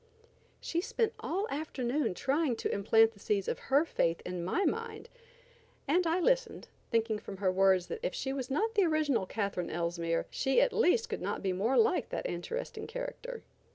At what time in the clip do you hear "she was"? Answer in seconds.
8.15-8.49